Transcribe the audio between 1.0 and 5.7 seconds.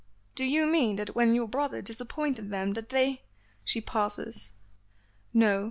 when your brother disappointed them that they" she pauses. "No.